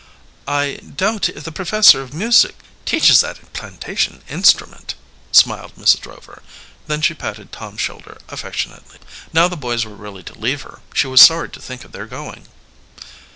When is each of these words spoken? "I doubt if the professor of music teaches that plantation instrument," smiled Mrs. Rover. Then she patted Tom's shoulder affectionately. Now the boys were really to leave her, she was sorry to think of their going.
"I 0.47 0.77
doubt 0.95 1.29
if 1.29 1.43
the 1.43 1.51
professor 1.51 2.01
of 2.01 2.11
music 2.11 2.55
teaches 2.85 3.21
that 3.21 3.53
plantation 3.53 4.23
instrument," 4.27 4.95
smiled 5.31 5.73
Mrs. 5.77 6.03
Rover. 6.07 6.41
Then 6.87 7.03
she 7.03 7.13
patted 7.13 7.51
Tom's 7.51 7.81
shoulder 7.81 8.17
affectionately. 8.27 8.97
Now 9.31 9.47
the 9.47 9.57
boys 9.57 9.85
were 9.85 9.93
really 9.93 10.23
to 10.23 10.39
leave 10.39 10.63
her, 10.63 10.79
she 10.91 11.05
was 11.05 11.21
sorry 11.21 11.49
to 11.49 11.61
think 11.61 11.85
of 11.85 11.91
their 11.91 12.07
going. 12.07 12.47